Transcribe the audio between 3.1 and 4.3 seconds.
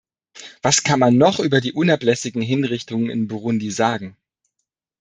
in Burundi sagen?